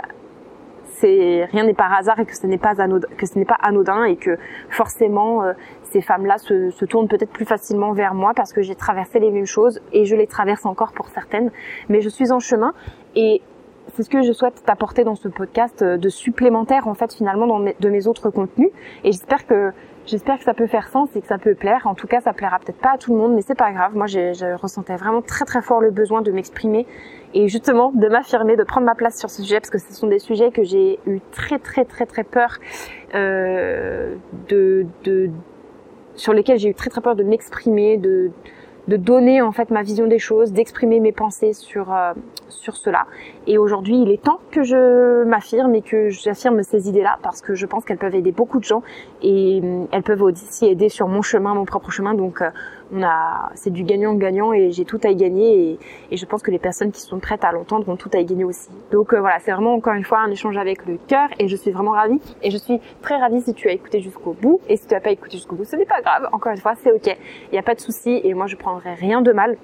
rien 1.04 1.63
n'est 1.63 1.74
par 1.74 1.94
hasard 1.94 2.20
et 2.20 2.25
que 2.25 2.36
ce 2.36 2.48
n'est 2.48 2.58
pas 2.58 2.82
anodin, 2.82 3.08
que 3.18 3.25
ce 3.25 3.38
n'est 3.38 3.46
pas 3.46 3.58
anodin 3.62 4.04
et 4.06 4.16
que 4.16 4.38
forcément 4.70 5.44
euh, 5.44 5.54
ces 5.84 6.01
femmes-là 6.01 6.38
se, 6.38 6.86
tournent 6.86 7.08
peut-être 7.08 7.32
plus 7.32 7.46
facilement 7.46 7.94
vers 7.94 8.13
moi 8.13 8.34
parce 8.36 8.54
que 8.54 8.62
j'ai 8.62 8.75
traversé 8.75 9.20
les 9.20 9.32
mêmes 9.32 9.46
choses 9.46 9.80
et 9.94 10.06
je 10.06 10.16
les 10.16 10.27
traverse 10.27 10.66
encore 10.66 10.92
pour 10.94 11.08
certaines, 11.10 11.51
mais 11.89 12.01
je 12.01 12.10
suis 12.10 12.32
en 12.32 12.39
chemin 12.39 12.74
et 13.16 13.42
c'est 13.96 14.04
ce 14.04 14.10
que 14.10 14.22
je 14.22 14.34
souhaite 14.34 14.63
t'apporter 14.66 15.04
dans 15.04 15.16
ce 15.16 15.27
podcast 15.27 15.82
euh, 15.82 15.98
de 15.98 16.10
supplémentaire 16.10 16.88
en 16.88 16.94
fait 16.94 17.13
finalement 17.13 17.48
dans 17.48 17.60
de 17.60 17.89
mes 17.89 18.08
autres 18.08 18.30
contenus. 18.30 18.70
Et 19.04 19.12
j'espère 19.12 19.46
que 19.46 19.72
J'espère 20.08 20.38
que 20.38 20.46
ça 20.46 20.54
peut 20.54 20.68
faire 20.68 20.88
sens 20.88 21.10
et 21.18 21.22
que 21.22 21.28
ça 21.28 21.38
peut 21.38 21.54
plaire. 21.54 21.86
En 21.86 21.94
tout 21.94 22.08
cas, 22.08 22.22
ça 22.22 22.32
plaira 22.32 22.60
peut-être 22.60 22.80
pas 22.80 22.94
à 22.94 22.98
tout 22.98 23.12
le 23.12 23.20
monde, 23.20 23.34
mais 23.36 23.42
c'est 23.42 23.58
pas 23.58 23.74
grave. 23.74 23.94
Moi, 23.94 24.08
je 24.08 24.56
ressentais 24.56 24.96
vraiment 24.96 25.22
très 25.22 25.44
très 25.44 25.62
fort 25.62 25.82
le 25.82 25.92
besoin 25.92 26.22
de 26.22 26.32
m'exprimer 26.32 26.88
et 27.34 27.50
justement 27.50 27.92
de 27.92 28.08
m'affirmer, 28.08 28.56
de 28.56 28.64
prendre 28.64 28.86
ma 28.86 28.96
place 28.96 29.20
sur 29.20 29.30
ce 29.30 29.42
sujet 29.42 29.60
parce 29.60 29.70
que 29.70 29.80
ce 29.80 29.94
sont 29.94 30.08
des 30.08 30.20
sujets 30.20 30.52
que 30.52 30.64
j'ai 30.64 30.98
eu 31.06 31.20
très 31.34 31.60
très 31.60 31.84
très 31.84 32.06
très 32.06 32.24
peur 32.24 32.58
euh, 33.16 34.16
de, 34.48 34.86
de 35.04 35.30
sur 36.16 36.32
lesquels 36.32 36.58
j'ai 36.58 36.70
eu 36.70 36.74
très 36.74 36.90
très 36.90 37.02
peur 37.02 37.18
de 37.18 37.24
m'exprimer, 37.24 37.98
de 37.98 38.32
de 38.88 38.96
donner 38.96 39.42
en 39.42 39.52
fait 39.52 39.70
ma 39.70 39.84
vision 39.84 40.08
des 40.08 40.20
choses, 40.20 40.54
d'exprimer 40.54 41.02
mes 41.02 41.12
pensées 41.12 41.52
sur 41.52 41.94
euh, 41.94 42.14
sur 42.48 42.78
cela. 42.78 43.08
Et 43.50 43.58
aujourd'hui, 43.58 44.01
il 44.01 44.12
est 44.12 44.22
temps 44.22 44.42
que 44.51 44.63
je 44.63 45.24
m'affirme 45.24 45.74
et 45.74 45.82
que 45.82 46.10
j'affirme 46.10 46.63
ces 46.63 46.89
idées-là 46.89 47.18
parce 47.24 47.39
que 47.39 47.56
je 47.56 47.66
pense 47.66 47.86
qu'elles 47.86 47.98
peuvent 47.98 48.13
aider 48.13 48.34
beaucoup 48.34 48.60
de 48.60 48.66
gens 48.66 48.84
et 49.22 49.62
euh, 49.63 49.86
elles 49.94 50.04
peuvent 50.04 50.22
aussi 50.22 50.66
aider 50.66 50.89
sur 50.89 51.08
mon 51.08 51.22
chemin, 51.22 51.54
mon 51.54 51.63
propre 51.63 51.89
chemin. 51.89 52.13
Donc 52.13 52.42
euh, 52.42 52.50
on 52.92 53.01
a, 53.04 53.50
c'est 53.56 53.70
du 53.70 53.84
gagnant-gagnant 53.84 54.51
et 54.51 54.72
j'ai 54.74 54.84
tout 54.84 55.00
à 55.06 55.12
y 55.12 55.16
gagner 55.16 55.80
et, 56.12 56.18
je 56.18 56.25
pense 56.25 56.44
que 56.44 56.51
les 56.51 56.60
personnes 56.60 56.92
qui 56.92 57.00
sont 57.00 57.20
prêtes 57.20 57.46
à 57.46 57.54
l'entendre 57.54 57.88
ont 57.88 57.96
tout 57.96 58.10
à 58.13 58.20
y 58.20 58.25
gagner 58.25 58.44
aussi. 58.44 58.68
Donc 58.92 59.13
voilà, 59.13 59.39
c'est 59.39 59.54
vraiment 59.54 59.75
encore 59.75 59.94
une 59.94 60.04
fois 60.04 60.20
un 60.20 60.30
échange 60.30 60.58
avec 60.58 60.86
le 60.86 60.98
cœur 61.08 61.30
et 61.39 61.48
je 61.48 61.56
suis 61.56 61.72
vraiment 61.72 61.92
ravie 61.92 62.20
et 62.44 62.51
je 62.51 62.58
suis 62.58 62.82
très 63.01 63.16
ravie 63.16 63.39
si 63.39 63.54
tu 63.54 63.70
as 63.70 63.72
écouté 63.72 64.01
jusqu'au 64.01 64.34
bout 64.34 64.60
et 64.68 64.75
si 64.75 64.88
tu 64.88 64.94
n'as 64.94 65.00
pas 65.00 65.12
écouté 65.12 65.38
jusqu'au 65.38 65.56
bout, 65.56 65.63
ce 65.63 65.77
n'est 65.77 65.86
pas 65.86 66.01
grave. 66.01 66.27
Encore 66.34 66.51
une 66.51 66.58
fois, 66.58 66.74
c'est 66.84 66.92
ok. 66.92 67.08
Il 67.08 67.54
n'y 67.54 67.60
a 67.60 67.63
pas 67.63 67.75
de 67.75 67.80
souci 67.80 68.20
et 68.25 68.34
moi 68.34 68.48
je 68.48 68.58
prendrai 68.58 68.94
rien 68.94 69.22
de 69.22 69.32
mal 69.32 69.56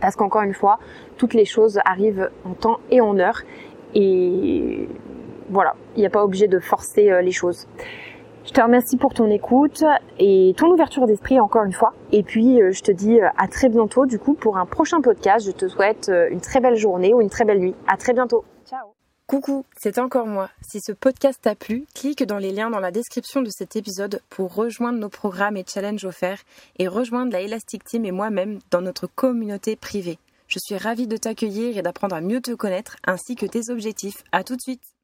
parce 0.00 0.16
qu'encore 0.16 0.42
une 0.42 0.54
fois, 0.54 0.78
toutes 1.16 1.34
les 1.34 1.44
choses 1.44 1.78
arrivent 1.84 2.30
en 2.44 2.54
temps 2.54 2.78
et 2.90 3.00
en 3.00 3.18
heure. 3.18 3.42
Et 3.94 4.88
voilà, 5.50 5.74
il 5.96 6.00
n'y 6.00 6.06
a 6.06 6.10
pas 6.10 6.24
obligé 6.24 6.46
de 6.46 6.58
forcer 6.58 7.10
euh, 7.10 7.22
les 7.22 7.32
choses. 7.32 7.66
Je 8.44 8.52
te 8.52 8.60
remercie 8.60 8.96
pour 8.96 9.12
ton 9.12 9.30
écoute 9.30 9.84
et 10.18 10.54
ton 10.56 10.68
ouverture 10.68 11.06
d'esprit 11.06 11.38
encore 11.38 11.64
une 11.64 11.72
fois. 11.72 11.92
Et 12.12 12.22
puis 12.22 12.62
euh, 12.62 12.70
je 12.72 12.82
te 12.82 12.92
dis 12.92 13.20
euh, 13.20 13.28
à 13.36 13.46
très 13.46 13.68
bientôt 13.68 14.06
du 14.06 14.18
coup 14.18 14.34
pour 14.34 14.56
un 14.56 14.66
prochain 14.66 15.00
podcast. 15.00 15.46
Je 15.46 15.52
te 15.52 15.68
souhaite 15.68 16.10
une 16.30 16.40
très 16.40 16.60
belle 16.60 16.76
journée 16.76 17.12
ou 17.12 17.20
une 17.20 17.30
très 17.30 17.44
belle 17.44 17.60
nuit. 17.60 17.74
À 17.86 17.96
très 17.96 18.12
bientôt. 18.12 18.44
Coucou, 19.28 19.66
c'est 19.76 19.98
encore 19.98 20.26
moi. 20.26 20.48
Si 20.66 20.80
ce 20.80 20.90
podcast 20.90 21.38
t'a 21.42 21.54
plu, 21.54 21.84
clique 21.94 22.22
dans 22.24 22.38
les 22.38 22.50
liens 22.50 22.70
dans 22.70 22.80
la 22.80 22.90
description 22.90 23.42
de 23.42 23.50
cet 23.50 23.76
épisode 23.76 24.22
pour 24.30 24.54
rejoindre 24.54 24.98
nos 24.98 25.10
programmes 25.10 25.58
et 25.58 25.66
challenges 25.68 26.06
offerts 26.06 26.44
et 26.78 26.88
rejoindre 26.88 27.32
la 27.32 27.42
Elastic 27.42 27.84
Team 27.84 28.06
et 28.06 28.10
moi-même 28.10 28.58
dans 28.70 28.80
notre 28.80 29.06
communauté 29.06 29.76
privée. 29.76 30.18
Je 30.46 30.58
suis 30.58 30.78
ravie 30.78 31.06
de 31.06 31.18
t'accueillir 31.18 31.76
et 31.76 31.82
d'apprendre 31.82 32.16
à 32.16 32.22
mieux 32.22 32.40
te 32.40 32.54
connaître 32.54 32.96
ainsi 33.06 33.36
que 33.36 33.44
tes 33.44 33.68
objectifs. 33.68 34.24
À 34.32 34.44
tout 34.44 34.56
de 34.56 34.62
suite. 34.62 34.97